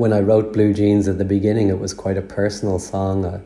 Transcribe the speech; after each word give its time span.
when 0.00 0.14
I 0.14 0.20
wrote 0.20 0.54
Blue 0.54 0.72
Jeans 0.72 1.08
at 1.08 1.18
the 1.18 1.26
beginning, 1.26 1.68
it 1.68 1.78
was 1.78 1.92
quite 1.92 2.16
a 2.16 2.22
personal 2.22 2.78
song, 2.78 3.26
a, 3.26 3.42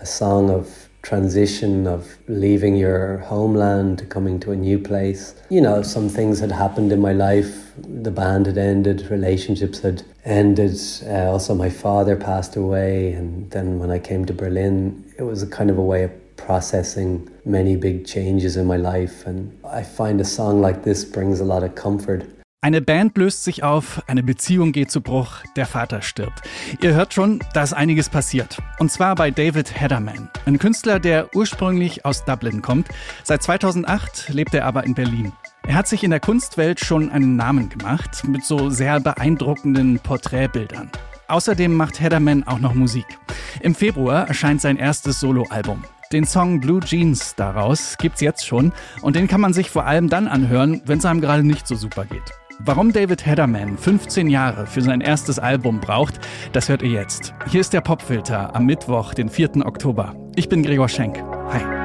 a 0.00 0.06
song 0.06 0.48
of 0.48 0.88
transition 1.02 1.86
of 1.86 2.16
leaving 2.28 2.76
your 2.76 3.18
homeland, 3.18 3.98
to 3.98 4.06
coming 4.06 4.40
to 4.40 4.52
a 4.52 4.56
new 4.56 4.78
place. 4.78 5.34
You 5.50 5.60
know, 5.60 5.82
some 5.82 6.08
things 6.08 6.40
had 6.40 6.50
happened 6.50 6.92
in 6.92 7.00
my 7.00 7.12
life. 7.12 7.72
The 7.76 8.10
band 8.10 8.46
had 8.46 8.56
ended, 8.56 9.10
relationships 9.10 9.80
had 9.80 10.02
ended. 10.24 10.80
Uh, 11.04 11.30
also, 11.30 11.54
my 11.54 11.68
father 11.68 12.16
passed 12.16 12.56
away. 12.56 13.12
And 13.12 13.50
then 13.50 13.78
when 13.78 13.90
I 13.90 13.98
came 13.98 14.24
to 14.24 14.32
Berlin, 14.32 15.04
it 15.18 15.24
was 15.24 15.42
a 15.42 15.46
kind 15.46 15.68
of 15.68 15.76
a 15.76 15.82
way 15.82 16.04
of 16.04 16.36
processing 16.38 17.28
many 17.44 17.76
big 17.76 18.06
changes 18.06 18.56
in 18.56 18.64
my 18.64 18.78
life. 18.78 19.26
And 19.26 19.58
I 19.62 19.82
find 19.82 20.22
a 20.22 20.24
song 20.24 20.62
like 20.62 20.84
this 20.84 21.04
brings 21.04 21.40
a 21.40 21.44
lot 21.44 21.62
of 21.62 21.74
comfort. 21.74 22.24
Eine 22.64 22.80
Band 22.80 23.18
löst 23.18 23.42
sich 23.42 23.64
auf, 23.64 24.04
eine 24.06 24.22
Beziehung 24.22 24.70
geht 24.70 24.88
zu 24.88 25.00
Bruch, 25.00 25.38
der 25.56 25.66
Vater 25.66 26.00
stirbt. 26.00 26.42
Ihr 26.80 26.94
hört 26.94 27.12
schon, 27.12 27.40
da 27.54 27.64
ist 27.64 27.72
einiges 27.72 28.08
passiert. 28.08 28.62
Und 28.78 28.92
zwar 28.92 29.16
bei 29.16 29.32
David 29.32 29.80
Hedderman, 29.80 30.30
ein 30.46 30.60
Künstler, 30.60 31.00
der 31.00 31.34
ursprünglich 31.34 32.04
aus 32.04 32.24
Dublin 32.24 32.62
kommt. 32.62 32.86
Seit 33.24 33.42
2008 33.42 34.28
lebt 34.28 34.54
er 34.54 34.64
aber 34.64 34.84
in 34.84 34.94
Berlin. 34.94 35.32
Er 35.66 35.74
hat 35.74 35.88
sich 35.88 36.04
in 36.04 36.12
der 36.12 36.20
Kunstwelt 36.20 36.78
schon 36.78 37.10
einen 37.10 37.34
Namen 37.34 37.68
gemacht 37.68 38.22
mit 38.28 38.44
so 38.44 38.70
sehr 38.70 39.00
beeindruckenden 39.00 39.98
Porträtbildern. 39.98 40.88
Außerdem 41.26 41.74
macht 41.74 42.00
Hedderman 42.00 42.46
auch 42.46 42.60
noch 42.60 42.74
Musik. 42.74 43.06
Im 43.60 43.74
Februar 43.74 44.28
erscheint 44.28 44.60
sein 44.60 44.76
erstes 44.76 45.18
Soloalbum. 45.18 45.82
Den 46.12 46.26
Song 46.26 46.60
Blue 46.60 46.78
Jeans 46.78 47.34
daraus 47.34 47.96
gibt's 47.98 48.20
jetzt 48.20 48.46
schon 48.46 48.70
und 49.00 49.16
den 49.16 49.26
kann 49.26 49.40
man 49.40 49.52
sich 49.52 49.68
vor 49.68 49.84
allem 49.84 50.08
dann 50.08 50.28
anhören, 50.28 50.80
wenn 50.84 50.98
es 50.98 51.04
einem 51.04 51.20
gerade 51.20 51.42
nicht 51.42 51.66
so 51.66 51.74
super 51.74 52.04
geht. 52.04 52.41
Warum 52.64 52.92
David 52.92 53.26
Hedderman 53.26 53.76
15 53.76 54.30
Jahre 54.30 54.68
für 54.68 54.82
sein 54.82 55.00
erstes 55.00 55.40
Album 55.40 55.80
braucht, 55.80 56.20
das 56.52 56.68
hört 56.68 56.82
ihr 56.82 56.90
jetzt. 56.90 57.34
Hier 57.48 57.60
ist 57.60 57.72
der 57.72 57.80
Popfilter 57.80 58.54
am 58.54 58.66
Mittwoch, 58.66 59.14
den 59.14 59.28
4. 59.28 59.66
Oktober. 59.66 60.14
Ich 60.36 60.48
bin 60.48 60.62
Gregor 60.62 60.88
Schenk. 60.88 61.24
Hi. 61.50 61.81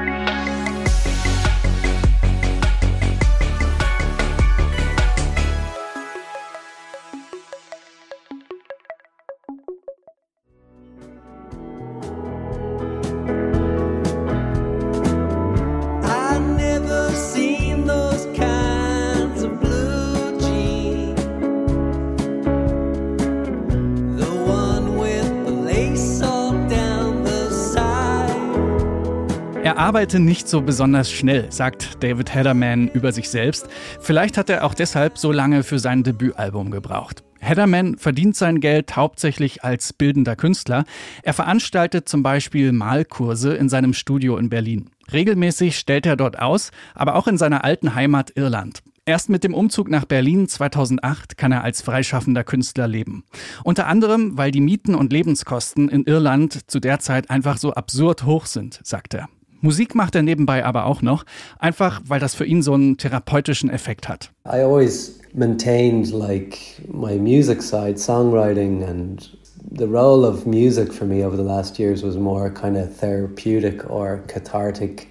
Arbeite 29.78 30.18
nicht 30.18 30.48
so 30.48 30.60
besonders 30.60 31.08
schnell, 31.08 31.52
sagt 31.52 32.02
David 32.02 32.34
Hedderman 32.34 32.88
über 32.88 33.12
sich 33.12 33.30
selbst. 33.30 33.68
Vielleicht 34.00 34.36
hat 34.36 34.50
er 34.50 34.64
auch 34.64 34.74
deshalb 34.74 35.18
so 35.18 35.30
lange 35.30 35.62
für 35.62 35.78
sein 35.78 36.02
Debütalbum 36.02 36.72
gebraucht. 36.72 37.22
Hedderman 37.38 37.96
verdient 37.96 38.34
sein 38.34 38.58
Geld 38.58 38.96
hauptsächlich 38.96 39.62
als 39.62 39.92
bildender 39.92 40.34
Künstler. 40.34 40.84
Er 41.22 41.32
veranstaltet 41.32 42.08
zum 42.08 42.24
Beispiel 42.24 42.72
Malkurse 42.72 43.54
in 43.54 43.68
seinem 43.68 43.94
Studio 43.94 44.36
in 44.36 44.48
Berlin. 44.48 44.90
Regelmäßig 45.12 45.78
stellt 45.78 46.06
er 46.06 46.16
dort 46.16 46.40
aus, 46.40 46.72
aber 46.96 47.14
auch 47.14 47.28
in 47.28 47.38
seiner 47.38 47.62
alten 47.62 47.94
Heimat 47.94 48.32
Irland. 48.34 48.82
Erst 49.06 49.30
mit 49.30 49.44
dem 49.44 49.54
Umzug 49.54 49.88
nach 49.90 50.06
Berlin 50.06 50.48
2008 50.48 51.38
kann 51.38 51.52
er 51.52 51.62
als 51.62 51.82
freischaffender 51.82 52.42
Künstler 52.42 52.88
leben. 52.88 53.22
Unter 53.62 53.86
anderem, 53.86 54.36
weil 54.36 54.50
die 54.50 54.60
Mieten 54.60 54.96
und 54.96 55.12
Lebenskosten 55.12 55.88
in 55.88 56.02
Irland 56.02 56.68
zu 56.68 56.80
der 56.80 56.98
Zeit 56.98 57.30
einfach 57.30 57.58
so 57.58 57.74
absurd 57.74 58.24
hoch 58.24 58.46
sind, 58.46 58.80
sagt 58.82 59.14
er. 59.14 59.28
Musik 59.60 59.94
macht 59.94 60.14
er 60.14 60.22
nebenbei 60.22 60.64
aber 60.64 60.86
auch 60.86 61.02
noch, 61.02 61.24
einfach 61.58 62.00
weil 62.06 62.20
das 62.20 62.34
für 62.34 62.44
ihn 62.44 62.62
so 62.62 62.74
einen 62.74 62.96
therapeutischen 62.96 63.70
Effekt 63.70 64.08
hat. 64.08 64.30
I 64.46 64.62
always 64.62 65.18
maintained 65.34 66.12
like 66.12 66.58
my 66.86 67.18
music 67.18 67.62
side, 67.62 67.98
songwriting 67.98 68.84
and 68.84 69.30
the 69.70 69.86
role 69.86 70.24
of 70.26 70.46
music 70.46 70.92
for 70.92 71.06
me 71.06 71.24
over 71.24 71.36
the 71.36 71.42
last 71.42 71.78
years 71.78 72.02
was 72.02 72.16
more 72.16 72.50
kind 72.50 72.76
of 72.76 72.94
therapeutic 72.96 73.88
or 73.90 74.22
cathartic 74.26 75.08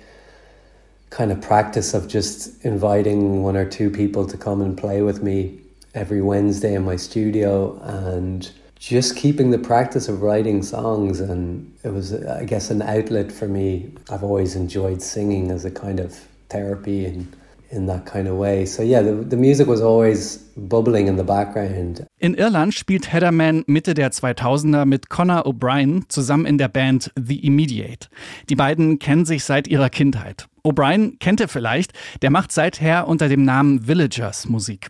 kind 1.10 1.32
of 1.32 1.40
practice 1.42 1.94
of 1.94 2.08
just 2.08 2.64
inviting 2.64 3.44
one 3.44 3.56
or 3.56 3.66
two 3.66 3.90
people 3.90 4.26
to 4.26 4.38
come 4.38 4.62
and 4.62 4.78
play 4.78 5.02
with 5.02 5.22
me 5.22 5.60
every 5.94 6.22
Wednesday 6.22 6.76
in 6.76 6.84
my 6.84 6.96
studio 6.96 7.80
and 7.84 8.52
just 8.80 9.16
keeping 9.16 9.52
the 9.52 9.58
practice 9.58 10.08
of 10.08 10.22
writing 10.22 10.62
songs 10.62 11.20
and 11.20 11.74
it 11.84 11.94
was 11.94 12.14
i 12.14 12.44
guess 12.46 12.70
an 12.70 12.82
outlet 12.82 13.32
for 13.32 13.48
me 13.48 13.92
i've 14.10 14.24
always 14.24 14.56
enjoyed 14.56 15.02
singing 15.02 15.52
as 15.52 15.66
a 15.66 15.72
kind 15.72 16.00
of 16.00 16.14
therapy 16.50 17.06
and 17.06 17.36
in 17.70 17.88
that 17.88 18.06
kind 18.06 18.28
of 18.28 18.38
way. 18.38 18.66
So 18.66 18.84
yeah, 18.84 19.02
the, 19.02 19.14
the 19.14 19.36
music 19.36 19.68
was 19.68 19.82
always 19.82 20.38
bubbling 20.56 21.08
in 21.08 21.18
the 21.18 21.24
background. 21.24 22.06
In 22.20 22.36
Irland 22.36 22.74
spielt 22.74 23.12
Hedderman 23.12 23.64
Mitte 23.68 23.94
der 23.94 24.12
2000er 24.12 24.86
mit 24.86 25.10
Connor 25.10 25.46
O'Brien 25.46 26.06
zusammen 26.10 26.46
in 26.46 26.58
der 26.58 26.70
Band 26.70 27.12
The 27.16 27.46
Immediate. 27.46 28.08
Die 28.50 28.56
beiden 28.56 29.00
kennen 29.00 29.26
sich 29.26 29.44
seit 29.44 29.68
ihrer 29.68 29.90
Kindheit. 29.90 30.48
O'Brien 30.64 31.18
kennt 31.20 31.40
ihr 31.40 31.48
vielleicht, 31.48 31.94
der 32.22 32.30
macht 32.30 32.52
seither 32.52 33.08
unter 33.08 33.30
dem 33.30 33.44
Namen 33.44 33.88
Villagers 33.88 34.48
Musik. 34.50 34.90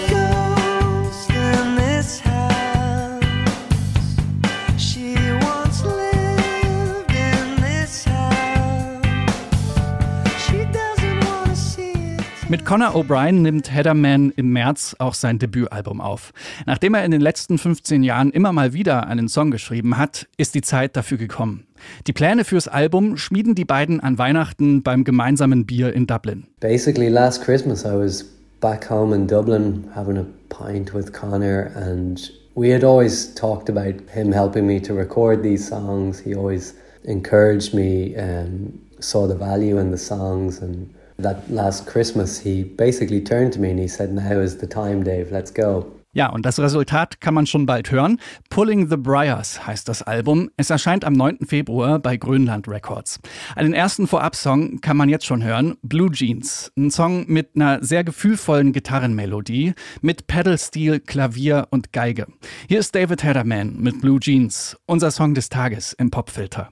Mit 12.51 12.65
Conor 12.65 12.95
O'Brien 12.95 13.43
nimmt 13.43 13.73
Heatherman 13.73 14.33
im 14.35 14.51
März 14.51 14.93
auch 14.99 15.13
sein 15.13 15.39
Debütalbum 15.39 16.01
auf. 16.01 16.33
Nachdem 16.65 16.95
er 16.95 17.05
in 17.05 17.11
den 17.11 17.21
letzten 17.21 17.57
15 17.57 18.03
Jahren 18.03 18.29
immer 18.29 18.51
mal 18.51 18.73
wieder 18.73 19.07
einen 19.07 19.29
Song 19.29 19.51
geschrieben 19.51 19.97
hat, 19.97 20.27
ist 20.35 20.53
die 20.53 20.61
Zeit 20.61 20.97
dafür 20.97 21.17
gekommen. 21.17 21.65
Die 22.07 22.11
Pläne 22.11 22.43
fürs 22.43 22.67
Album 22.67 23.15
schmieden 23.15 23.55
die 23.55 23.63
beiden 23.63 24.01
an 24.01 24.17
Weihnachten 24.17 24.83
beim 24.83 25.05
gemeinsamen 25.05 25.65
Bier 25.65 25.93
in 25.93 26.07
Dublin. 26.07 26.43
Basically 26.59 27.07
last 27.07 27.41
Christmas 27.41 27.85
I 27.85 27.95
was 27.95 28.25
back 28.59 28.89
home 28.89 29.15
in 29.15 29.27
Dublin 29.27 29.85
having 29.95 30.17
a 30.17 30.25
pint 30.49 30.93
with 30.93 31.13
Connor 31.13 31.71
and 31.73 32.19
we 32.55 32.73
had 32.73 32.83
always 32.83 33.33
talked 33.33 33.69
about 33.69 33.95
him 34.13 34.33
helping 34.33 34.67
me 34.67 34.81
to 34.81 34.93
record 34.93 35.41
these 35.41 35.65
songs. 35.65 36.19
He 36.19 36.35
always 36.35 36.73
encouraged 37.05 37.73
me 37.73 38.13
and 38.13 38.77
saw 38.99 39.25
the 39.25 39.37
value 39.37 39.79
in 39.79 39.89
the 39.91 39.97
songs 39.97 40.61
and 40.61 40.93
that 41.21 41.49
last 41.49 41.87
Christmas, 41.87 42.39
he 42.39 42.63
basically 42.63 43.23
turned 43.23 43.53
to 43.53 43.59
me 43.59 43.71
and 43.71 43.79
he 43.79 43.87
said, 43.87 44.13
Now 44.13 44.39
is 44.39 44.57
the 44.57 44.67
time, 44.67 45.03
Dave, 45.03 45.31
let's 45.31 45.51
go. 45.51 45.85
Ja, 46.13 46.27
und 46.27 46.45
das 46.45 46.59
Resultat 46.59 47.21
kann 47.21 47.33
man 47.33 47.47
schon 47.47 47.65
bald 47.65 47.89
hören. 47.89 48.19
Pulling 48.49 48.89
the 48.89 48.97
Briars 48.97 49.65
heißt 49.65 49.87
das 49.87 50.01
Album. 50.01 50.49
Es 50.57 50.69
erscheint 50.69 51.05
am 51.05 51.13
9. 51.13 51.45
Februar 51.47 51.99
bei 51.99 52.17
Grönland 52.17 52.67
Records. 52.67 53.21
Einen 53.55 53.73
ersten 53.73 54.07
Vorab-Song 54.07 54.81
kann 54.81 54.97
man 54.97 55.07
jetzt 55.07 55.25
schon 55.25 55.41
hören, 55.41 55.77
Blue 55.83 56.11
Jeans. 56.11 56.69
Ein 56.77 56.91
Song 56.91 57.23
mit 57.27 57.51
einer 57.55 57.81
sehr 57.81 58.03
gefühlvollen 58.03 58.73
Gitarrenmelodie, 58.73 59.73
mit 60.01 60.27
Pedal-Stil, 60.27 60.99
Klavier 60.99 61.67
und 61.69 61.93
Geige. 61.93 62.27
Hier 62.67 62.79
ist 62.79 62.93
David 62.93 63.23
Hedderman 63.23 63.77
mit 63.77 64.01
Blue 64.01 64.19
Jeans, 64.19 64.75
unser 64.87 65.11
Song 65.11 65.33
des 65.33 65.47
Tages 65.47 65.93
im 65.93 66.11
Popfilter. 66.11 66.71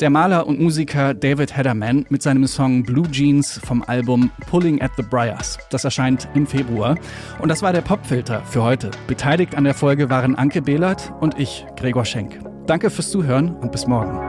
Der 0.00 0.10
Maler 0.10 0.46
und 0.46 0.60
Musiker 0.60 1.12
David 1.12 1.56
Hedderman 1.56 2.06
mit 2.08 2.22
seinem 2.22 2.46
Song 2.46 2.84
Blue 2.84 3.10
Jeans 3.10 3.60
vom 3.64 3.82
Album 3.82 4.30
Pulling 4.48 4.80
at 4.80 4.92
the 4.96 5.02
Briars. 5.02 5.58
Das 5.70 5.82
erscheint 5.82 6.28
im 6.34 6.46
Februar. 6.46 6.96
Und 7.40 7.48
das 7.48 7.62
war 7.62 7.72
der 7.72 7.80
Popfilter 7.80 8.42
für 8.42 8.62
heute. 8.62 8.92
Beteiligt 9.08 9.56
an 9.56 9.64
der 9.64 9.74
Folge 9.74 10.08
waren 10.08 10.36
Anke 10.36 10.62
Behlert 10.62 11.12
und 11.20 11.40
ich, 11.40 11.66
Gregor 11.76 12.04
Schenk. 12.04 12.38
Danke 12.66 12.90
fürs 12.90 13.10
Zuhören 13.10 13.56
und 13.56 13.72
bis 13.72 13.88
morgen. 13.88 14.20